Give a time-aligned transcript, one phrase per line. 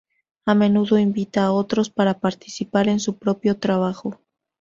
[0.47, 4.19] A menudo invita a otros para participar en su propio trabajo.